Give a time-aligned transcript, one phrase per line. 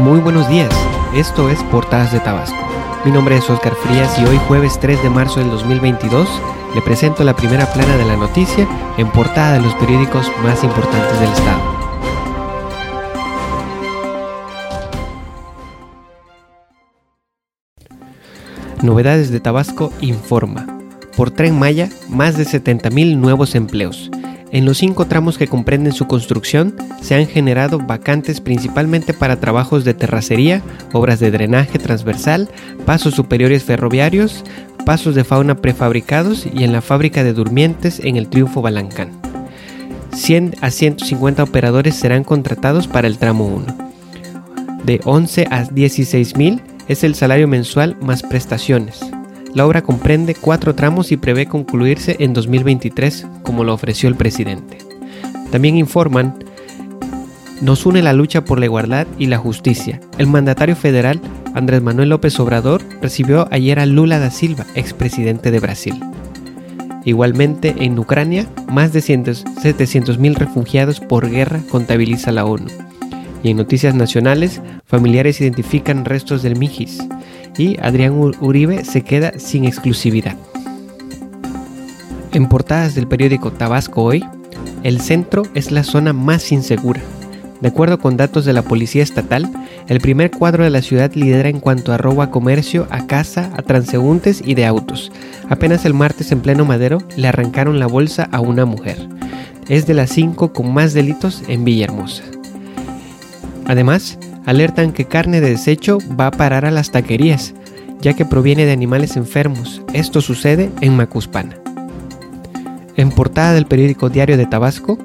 [0.00, 0.70] Muy buenos días,
[1.14, 2.56] esto es Portadas de Tabasco.
[3.04, 6.26] Mi nombre es Oscar Frías y hoy jueves 3 de marzo del 2022
[6.74, 8.66] le presento la primera plana de la noticia
[8.96, 11.60] en portada de los periódicos más importantes del estado.
[18.80, 20.66] Novedades de Tabasco informa.
[21.14, 24.10] Por Tren Maya, más de 70.000 nuevos empleos.
[24.52, 29.84] En los cinco tramos que comprenden su construcción se han generado vacantes principalmente para trabajos
[29.84, 30.60] de terracería,
[30.92, 32.48] obras de drenaje transversal,
[32.84, 34.44] pasos superiores ferroviarios,
[34.84, 39.12] pasos de fauna prefabricados y en la fábrica de durmientes en el Triunfo Balancán.
[40.14, 43.90] 100 a 150 operadores serán contratados para el tramo 1.
[44.84, 49.00] De 11 a 16 mil es el salario mensual más prestaciones.
[49.54, 54.78] La obra comprende cuatro tramos y prevé concluirse en 2023, como lo ofreció el presidente.
[55.50, 56.44] También informan,
[57.60, 60.00] nos une la lucha por la igualdad y la justicia.
[60.18, 61.20] El mandatario federal,
[61.52, 66.00] Andrés Manuel López Obrador, recibió ayer a Lula da Silva, expresidente de Brasil.
[67.04, 72.68] Igualmente, en Ucrania, más de 700.000 refugiados por guerra contabiliza la ONU.
[73.42, 77.00] Y en noticias nacionales, familiares identifican restos del Mijis
[77.56, 80.36] y Adrián Uribe se queda sin exclusividad.
[82.32, 84.24] En portadas del periódico Tabasco Hoy,
[84.82, 87.00] el centro es la zona más insegura.
[87.60, 89.50] De acuerdo con datos de la Policía Estatal,
[89.88, 93.50] el primer cuadro de la ciudad lidera en cuanto a robo a comercio, a casa,
[93.56, 95.12] a transeúntes y de autos.
[95.48, 98.96] Apenas el martes en pleno Madero le arrancaron la bolsa a una mujer.
[99.68, 102.22] Es de las cinco con más delitos en Villahermosa.
[103.66, 107.54] Además, alertan que carne de desecho va a parar a las taquerías,
[108.00, 109.82] ya que proviene de animales enfermos.
[109.92, 111.56] Esto sucede en Macuspana.
[112.96, 114.98] En portada del periódico Diario de Tabasco,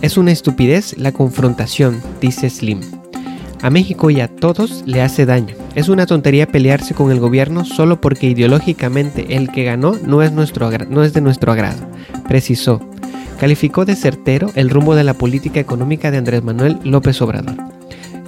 [0.00, 2.80] es una estupidez la confrontación, dice Slim.
[3.60, 5.56] A México y a todos le hace daño.
[5.74, 10.30] Es una tontería pelearse con el gobierno solo porque ideológicamente el que ganó no es,
[10.30, 11.84] nuestro no es de nuestro agrado,
[12.28, 12.80] precisó.
[13.40, 17.77] Calificó de certero el rumbo de la política económica de Andrés Manuel López Obrador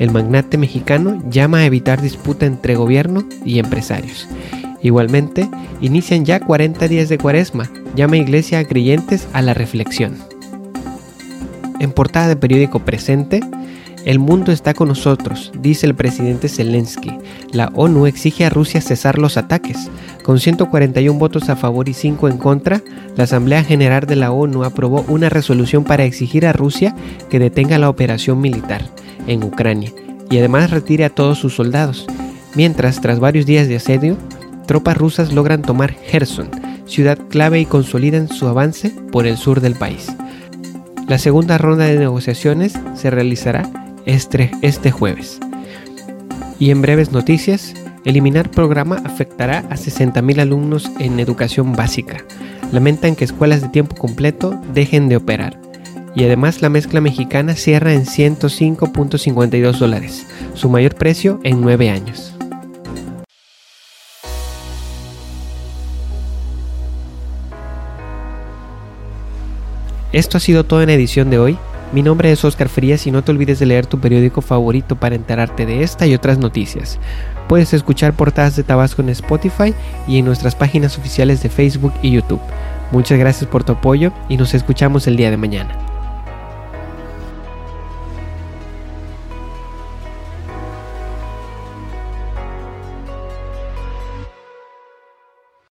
[0.00, 4.26] el magnate mexicano llama a evitar disputa entre gobierno y empresarios.
[4.82, 5.48] Igualmente,
[5.82, 10.16] inician ya 40 días de cuaresma, llama iglesia a creyentes a la reflexión.
[11.80, 13.40] En portada de periódico presente,
[14.06, 17.10] el mundo está con nosotros, dice el presidente Zelensky.
[17.52, 19.90] La ONU exige a Rusia cesar los ataques.
[20.24, 22.80] Con 141 votos a favor y 5 en contra,
[23.16, 26.94] la Asamblea General de la ONU aprobó una resolución para exigir a Rusia
[27.28, 28.82] que detenga la operación militar
[29.26, 29.92] en Ucrania
[30.30, 32.06] y además retire a todos sus soldados.
[32.54, 34.16] Mientras, tras varios días de asedio,
[34.66, 36.50] tropas rusas logran tomar Gerson,
[36.86, 40.08] ciudad clave y consolidan su avance por el sur del país.
[41.08, 43.68] La segunda ronda de negociaciones se realizará
[44.06, 45.40] este, este jueves.
[46.58, 52.18] Y en breves noticias, eliminar programa afectará a 60.000 alumnos en educación básica.
[52.70, 55.59] Lamentan que escuelas de tiempo completo dejen de operar
[56.14, 62.34] y además la mezcla mexicana cierra en 105.52 dólares, su mayor precio en 9 años.
[70.12, 71.58] Esto ha sido todo en edición de hoy.
[71.92, 75.14] Mi nombre es Oscar Frías y no te olvides de leer tu periódico favorito para
[75.14, 76.98] enterarte de esta y otras noticias.
[77.48, 79.74] Puedes escuchar portadas de Tabasco en Spotify
[80.08, 82.40] y en nuestras páginas oficiales de Facebook y YouTube.
[82.90, 85.89] Muchas gracias por tu apoyo y nos escuchamos el día de mañana.